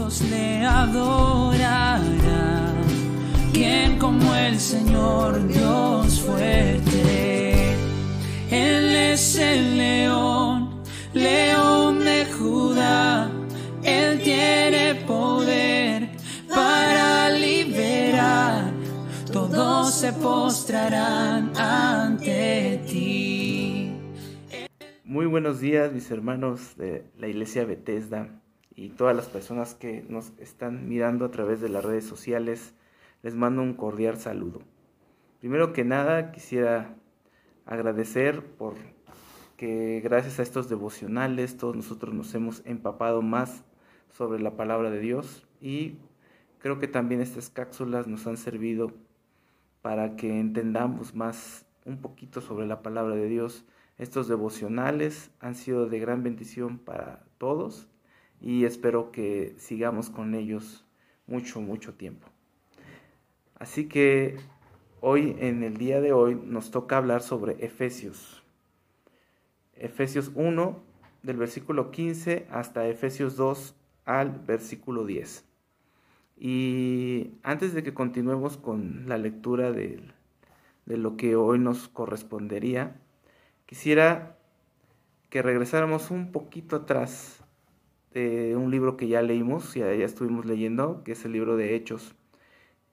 [0.00, 2.04] todos le adorarán.
[3.52, 7.74] ¿Quién como el Señor Dios fuerte?
[8.50, 10.82] Él es el león,
[11.12, 13.30] león de Judá.
[13.82, 16.10] Él tiene poder
[16.48, 18.72] para liberar.
[19.30, 23.92] Todos se postrarán ante ti.
[25.04, 28.40] Muy buenos días mis hermanos de la iglesia Bethesda
[28.74, 32.74] y todas las personas que nos están mirando a través de las redes sociales.
[33.22, 34.62] Les mando un cordial saludo.
[35.40, 36.94] Primero que nada quisiera
[37.66, 38.74] agradecer por
[39.56, 43.62] que gracias a estos devocionales todos nosotros nos hemos empapado más
[44.08, 45.98] sobre la palabra de Dios y
[46.60, 48.92] creo que también estas cápsulas nos han servido
[49.82, 53.66] para que entendamos más un poquito sobre la palabra de Dios.
[53.98, 57.86] Estos devocionales han sido de gran bendición para todos
[58.40, 60.86] y espero que sigamos con ellos
[61.26, 62.26] mucho, mucho tiempo.
[63.58, 64.36] Así que
[65.00, 68.42] hoy, en el día de hoy, nos toca hablar sobre Efesios.
[69.74, 70.82] Efesios 1,
[71.22, 73.74] del versículo 15 hasta Efesios 2
[74.06, 75.44] al versículo 10.
[76.38, 80.02] Y antes de que continuemos con la lectura de,
[80.86, 82.96] de lo que hoy nos correspondería,
[83.66, 84.38] quisiera
[85.28, 87.44] que regresáramos un poquito atrás
[88.12, 91.74] de un libro que ya leímos, ya, ya estuvimos leyendo, que es el libro de
[91.74, 92.14] Hechos.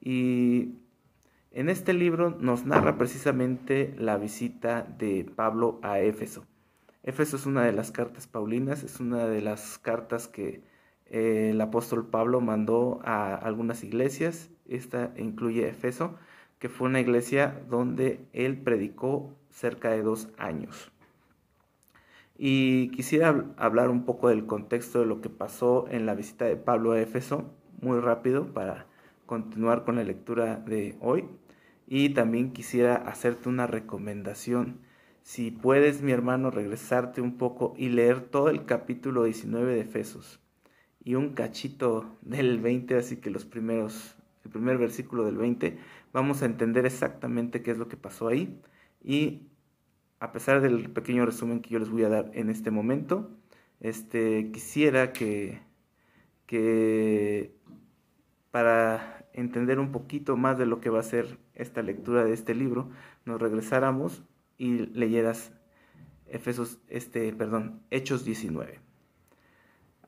[0.00, 0.74] Y
[1.50, 6.44] en este libro nos narra precisamente la visita de Pablo a Éfeso.
[7.04, 10.62] Éfeso es una de las cartas paulinas, es una de las cartas que
[11.06, 14.50] eh, el apóstol Pablo mandó a algunas iglesias.
[14.66, 16.16] Esta incluye Éfeso,
[16.58, 20.90] que fue una iglesia donde él predicó cerca de dos años.
[22.36, 26.56] Y quisiera hablar un poco del contexto de lo que pasó en la visita de
[26.56, 28.86] Pablo a Éfeso, muy rápido para
[29.26, 31.28] continuar con la lectura de hoy.
[31.86, 34.80] Y también quisiera hacerte una recomendación.
[35.22, 40.40] Si puedes, mi hermano, regresarte un poco y leer todo el capítulo 19 de Efesos
[41.04, 45.78] y un cachito del 20, así que los primeros, el primer versículo del 20,
[46.12, 48.60] vamos a entender exactamente qué es lo que pasó ahí.
[49.02, 49.48] Y
[50.20, 53.30] a pesar del pequeño resumen que yo les voy a dar en este momento,
[53.80, 55.60] este, quisiera que,
[56.46, 57.54] que
[58.50, 62.54] para entender un poquito más de lo que va a ser esta lectura de este
[62.54, 62.90] libro,
[63.24, 64.22] nos regresáramos
[64.56, 65.52] y leyeras
[66.26, 68.80] Efesos, este, perdón, Hechos 19.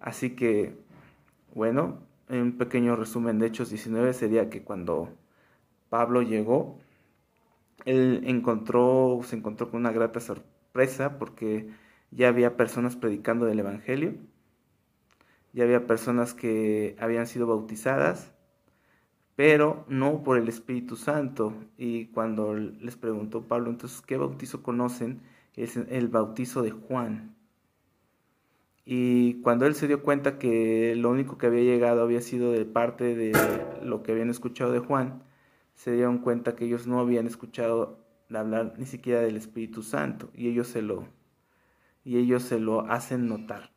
[0.00, 0.76] Así que,
[1.54, 5.10] bueno, un pequeño resumen de Hechos 19 sería que cuando
[5.88, 6.78] Pablo llegó,
[7.84, 11.68] él encontró, se encontró con una grata sorpresa porque
[12.10, 14.14] ya había personas predicando del Evangelio,
[15.52, 18.32] ya había personas que habían sido bautizadas,
[19.36, 21.54] pero no por el Espíritu Santo.
[21.76, 25.22] Y cuando les preguntó Pablo, entonces, ¿qué bautizo conocen?
[25.54, 27.36] Es el bautizo de Juan.
[28.84, 32.64] Y cuando él se dio cuenta que lo único que había llegado había sido de
[32.64, 33.32] parte de
[33.82, 35.22] lo que habían escuchado de Juan,
[35.76, 38.00] se dieron cuenta que ellos no habían escuchado
[38.34, 41.06] hablar ni siquiera del Espíritu Santo y ellos se lo
[42.04, 43.70] y ellos se lo hacen notar.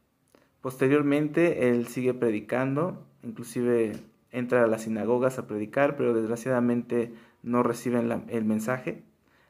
[0.61, 3.93] Posteriormente él sigue predicando, inclusive
[4.31, 9.03] entra a las sinagogas a predicar, pero desgraciadamente no reciben el mensaje,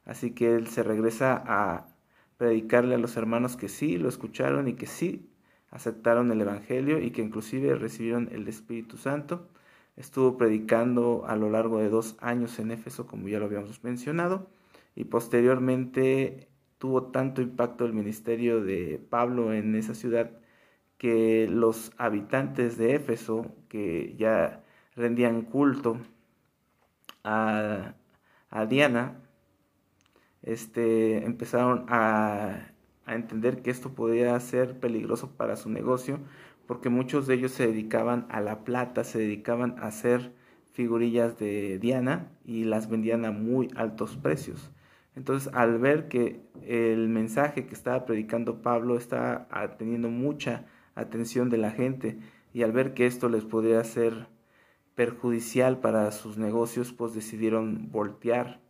[0.06, 1.88] así que él se regresa a
[2.38, 5.30] predicarle a los hermanos que sí lo escucharon y que sí
[5.72, 9.50] aceptaron el Evangelio y que inclusive recibieron el Espíritu Santo.
[9.96, 14.50] Estuvo predicando a lo largo de dos años en Éfeso, como ya lo habíamos mencionado,
[14.96, 20.32] y posteriormente tuvo tanto impacto el ministerio de Pablo en esa ciudad
[20.98, 24.64] que los habitantes de Éfeso, que ya
[24.96, 25.98] rendían culto
[27.24, 27.96] a,
[28.68, 29.22] Diana,
[30.42, 32.72] este, empezaron a,
[33.06, 36.20] a entender que esto podía ser peligroso para su negocio,
[36.70, 40.36] porque muchos de ellos se dedicaban a la plata, se dedicaban a hacer
[40.72, 44.70] figurillas de Diana y las vendían a muy altos precios.
[45.16, 49.48] Entonces, al ver que el mensaje que estaba predicando Pablo estaba
[49.80, 52.20] teniendo mucha atención de la gente
[52.54, 54.28] y al ver que esto les podía ser
[54.94, 58.62] perjudicial para sus negocios, pues decidieron voltear.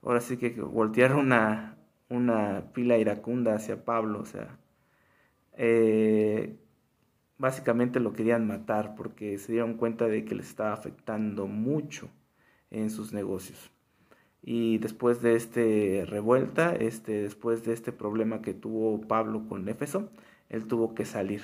[0.00, 1.76] Ahora sí que voltear una,
[2.08, 4.60] una pila iracunda hacia Pablo, o sea,
[5.54, 6.61] eh,
[7.42, 12.08] básicamente lo querían matar porque se dieron cuenta de que les estaba afectando mucho
[12.70, 13.72] en sus negocios.
[14.42, 20.08] Y después de este revuelta, este, después de este problema que tuvo Pablo con Éfeso,
[20.50, 21.42] él tuvo que salir.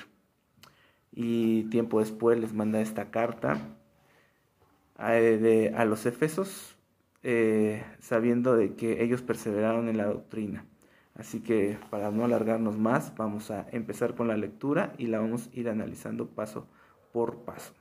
[1.11, 3.57] y tiempo después les manda esta carta
[4.95, 6.77] a, los Efesos,
[7.23, 10.65] eh, sabiendo de que ellos perseveraron en la doctrina.
[11.19, 15.47] Así que para no alargarnos más, vamos a empezar con la lectura y la vamos
[15.47, 16.65] a ir analizando paso
[17.11, 17.73] por paso.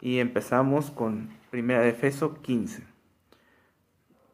[0.00, 2.82] Y empezamos con Primera de Efeso 15.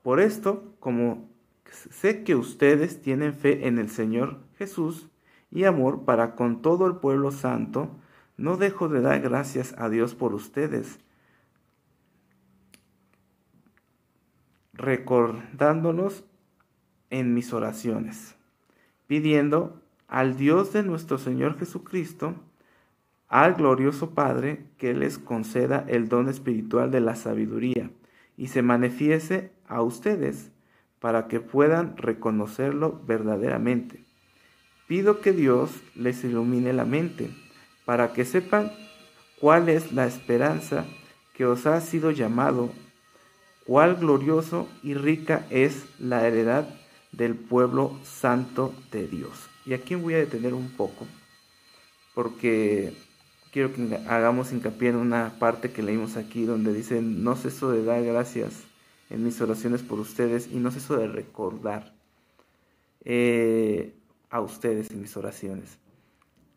[0.05, 1.29] Por esto, como
[1.69, 5.09] sé que ustedes tienen fe en el Señor Jesús
[5.51, 7.91] y amor para con todo el pueblo santo,
[8.37, 11.01] no dejo de dar gracias a Dios por ustedes,
[14.75, 16.25] recordándonos
[17.11, 18.35] en mis oraciones,
[19.07, 22.35] pidiendo al Dios de nuestro Señor Jesucristo,
[23.29, 27.91] al glorioso Padre, que les conceda el don espiritual de la sabiduría
[28.37, 30.51] y se manifieste a ustedes
[31.01, 34.05] para que puedan reconocerlo verdaderamente.
[34.87, 37.31] Pido que Dios les ilumine la mente
[37.85, 38.73] para que sepan
[39.41, 40.85] cuál es la esperanza
[41.35, 42.71] que os ha sido llamado,
[43.67, 46.69] cuál glorioso y rica es la heredad
[47.17, 49.49] del pueblo santo de Dios.
[49.67, 51.07] Y aquí voy a detener un poco,
[52.15, 52.93] porque
[53.53, 57.85] quiero que hagamos hincapié en una parte que leímos aquí, donde dice, no ceso de
[57.85, 58.65] dar gracias
[59.11, 61.95] en mis oraciones por ustedes y no ceso de recordar
[63.05, 63.95] eh,
[64.31, 65.79] a ustedes en mis oraciones.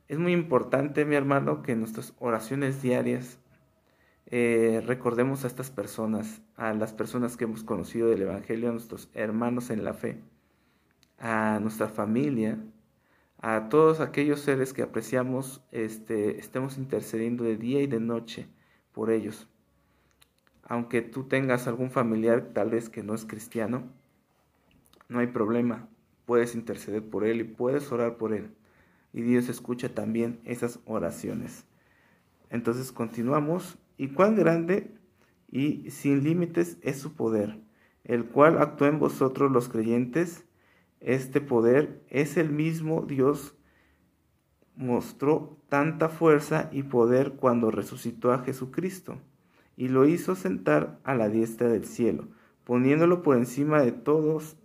[0.08, 3.38] Es muy importante, mi hermano, que en nuestras oraciones diarias
[4.26, 9.10] eh, recordemos a estas personas, a las personas que hemos conocido del Evangelio, a nuestros
[9.14, 10.18] hermanos en la fe
[11.20, 12.60] a nuestra familia,
[13.40, 18.48] a todos aquellos seres que apreciamos, este, estemos intercediendo de día y de noche
[18.92, 19.48] por ellos.
[20.64, 23.84] Aunque tú tengas algún familiar tal vez que no es cristiano,
[25.08, 25.88] no hay problema,
[26.26, 28.52] puedes interceder por él y puedes orar por él.
[29.14, 31.66] Y Dios escucha también esas oraciones.
[32.50, 33.78] Entonces continuamos.
[33.98, 34.94] ¿Y cuán grande
[35.50, 37.60] y sin límites es su poder,
[38.04, 40.47] el cual actúa en vosotros los creyentes?
[41.00, 43.56] Este poder es el mismo Dios
[44.76, 49.18] mostró tanta fuerza y poder cuando resucitó a Jesucristo
[49.76, 52.28] y lo hizo sentar a la diestra del cielo,
[52.64, 54.58] poniéndolo por encima de todos,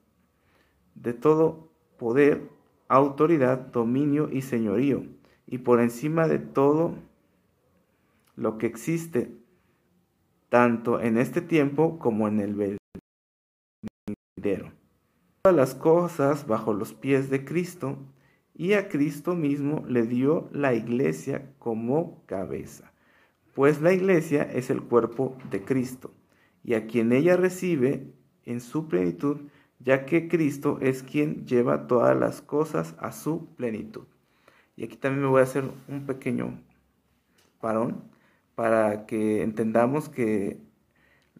[0.94, 2.49] de todo poder,
[2.88, 5.05] autoridad, dominio y señorío,
[5.46, 6.94] y por encima de todo
[8.37, 9.34] lo que existe,
[10.49, 12.79] tanto en este tiempo como en el
[14.37, 14.81] venidero
[15.50, 17.98] las cosas bajo los pies de Cristo
[18.54, 22.92] y a Cristo mismo le dio la iglesia como cabeza,
[23.52, 26.14] pues la iglesia es el cuerpo de Cristo
[26.62, 29.38] y a quien ella recibe en su plenitud,
[29.80, 34.06] ya que Cristo es quien lleva todas las cosas a su plenitud.
[34.76, 36.62] Y aquí también me voy a hacer un pequeño
[37.60, 38.04] parón
[38.54, 40.60] para que entendamos que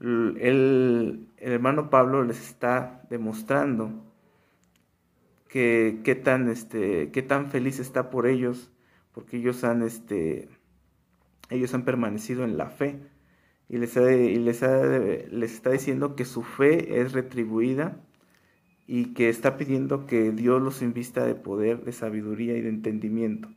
[0.01, 3.91] el, hermano Pablo les está demostrando
[5.49, 8.71] que qué tan este qué tan feliz está por ellos
[9.13, 10.49] porque ellos han este
[11.51, 13.01] ellos han permanecido en la fe
[13.69, 17.97] y les, y les, les está diciendo que su fe es retribuida
[18.87, 23.49] y que está pidiendo que Dios los invista de poder, de sabiduría y de entendimiento.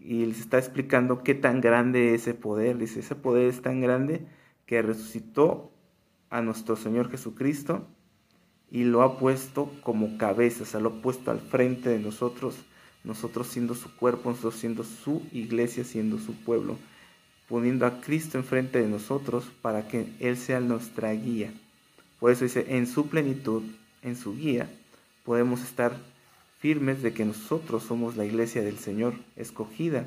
[0.00, 2.78] Y les está explicando qué tan grande es ese poder.
[2.78, 4.26] Dice, ese poder es tan grande
[4.68, 5.72] que resucitó
[6.28, 7.88] a nuestro Señor Jesucristo
[8.70, 12.54] y lo ha puesto como cabeza, o sea, lo ha puesto al frente de nosotros,
[13.02, 16.76] nosotros siendo su cuerpo, nosotros siendo su iglesia, siendo su pueblo,
[17.48, 21.50] poniendo a Cristo enfrente de nosotros para que Él sea nuestra guía.
[22.20, 23.62] Por eso dice, en su plenitud,
[24.02, 24.68] en su guía,
[25.24, 25.96] podemos estar
[26.58, 30.06] firmes de que nosotros somos la iglesia del Señor, escogida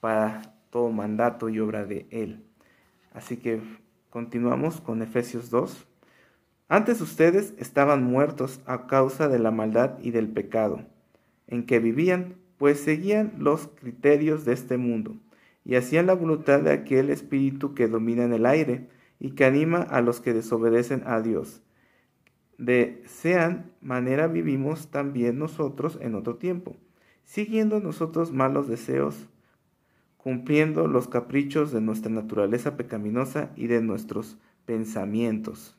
[0.00, 2.42] para todo mandato y obra de Él.
[3.14, 3.60] Así que
[4.12, 5.86] Continuamos con Efesios 2.
[6.68, 10.84] Antes ustedes estaban muertos a causa de la maldad y del pecado,
[11.46, 15.16] en que vivían, pues seguían los criterios de este mundo,
[15.64, 19.78] y hacían la voluntad de aquel espíritu que domina en el aire, y que anima
[19.78, 21.62] a los que desobedecen a Dios.
[22.58, 26.76] De sean manera vivimos también nosotros en otro tiempo,
[27.24, 29.30] siguiendo nosotros malos deseos,
[30.22, 35.76] cumpliendo los caprichos de nuestra naturaleza pecaminosa y de nuestros pensamientos.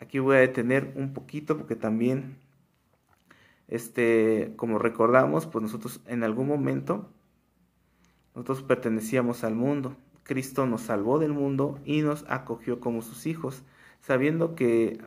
[0.00, 2.38] Aquí voy a detener un poquito porque también,
[3.68, 7.08] este, como recordamos, pues nosotros en algún momento,
[8.34, 9.96] nosotros pertenecíamos al mundo.
[10.24, 13.62] Cristo nos salvó del mundo y nos acogió como sus hijos,
[14.00, 15.00] sabiendo que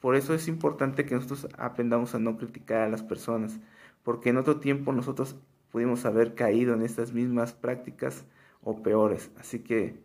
[0.00, 3.60] por eso es importante que nosotros aprendamos a no criticar a las personas,
[4.02, 5.36] porque en otro tiempo nosotros
[5.74, 8.24] pudimos haber caído en estas mismas prácticas
[8.62, 9.32] o peores.
[9.40, 9.98] Así que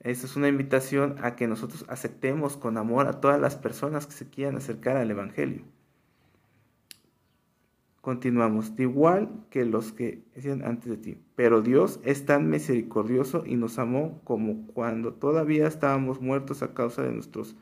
[0.00, 4.12] esta es una invitación a que nosotros aceptemos con amor a todas las personas que
[4.12, 5.62] se quieran acercar al Evangelio.
[8.02, 11.18] Continuamos, igual que los que decían antes de ti.
[11.34, 17.00] Pero Dios es tan misericordioso y nos amó como cuando todavía estábamos muertos a causa
[17.00, 17.56] de nuestros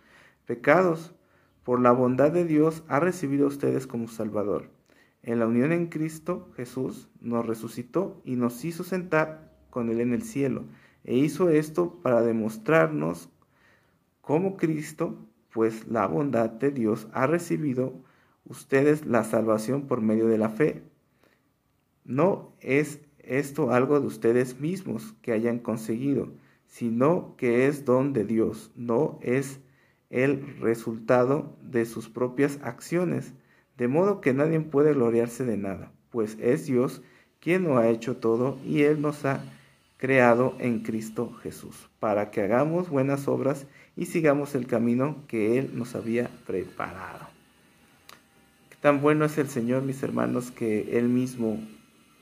[0.44, 1.14] pecados.
[1.62, 4.73] Por la bondad de Dios ha recibido a ustedes como Salvador.
[5.26, 10.12] En la unión en Cristo Jesús nos resucitó y nos hizo sentar con Él en
[10.12, 10.66] el cielo.
[11.02, 13.30] E hizo esto para demostrarnos
[14.20, 15.16] cómo Cristo,
[15.50, 17.94] pues la bondad de Dios ha recibido
[18.44, 20.82] ustedes la salvación por medio de la fe.
[22.04, 26.34] No es esto algo de ustedes mismos que hayan conseguido,
[26.66, 29.60] sino que es don de Dios, no es
[30.10, 33.32] el resultado de sus propias acciones,
[33.76, 37.02] de modo que nadie puede gloriarse de nada, pues es Dios
[37.40, 39.44] quien lo ha hecho todo y Él nos ha
[39.96, 43.66] creado en Cristo Jesús, para que hagamos buenas obras
[43.96, 47.26] y sigamos el camino que Él nos había preparado.
[48.80, 51.58] Tan bueno es el Señor, mis hermanos, que Él mismo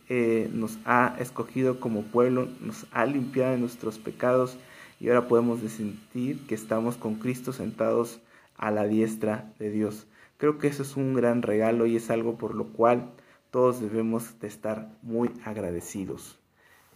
[0.09, 4.59] eh, nos ha escogido como pueblo, nos ha limpiado de nuestros pecados
[5.01, 8.21] y ahora podemos sentir que estamos con Cristo sentados
[8.57, 10.07] a la diestra de Dios.
[10.43, 13.13] Creo que eso es un gran regalo y es algo por lo cual
[13.53, 16.41] todos debemos de estar muy agradecidos.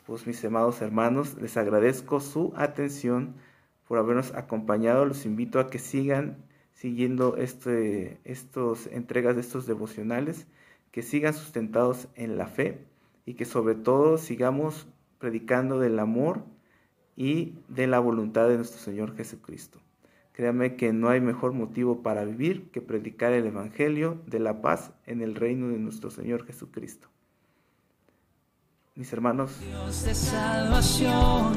[0.05, 3.37] Pues mis amados hermanos, les agradezco su atención
[3.87, 5.05] por habernos acompañado.
[5.05, 6.39] Los invito a que sigan
[6.73, 10.49] siguiendo este, estos entregas de estos devocionales,
[10.91, 12.85] que sigan sustentados en la fe
[13.27, 14.89] y que sobre todo sigamos
[15.19, 16.43] predicando del amor
[17.15, 19.86] y de la voluntad de nuestro Señor Jesucristo.
[20.37, 24.91] Créame que no hay mejor motivo para vivir que predicar el Evangelio de la paz
[25.07, 27.09] en el reino de nuestro Señor Jesucristo.
[28.97, 29.59] Mis hermanos.
[29.61, 31.55] Dios de salvación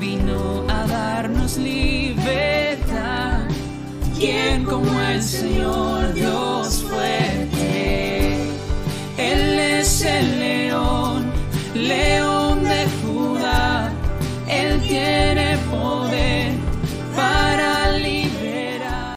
[0.00, 3.46] vino a darnos libertad
[4.18, 7.21] quien como el Señor Dios fue.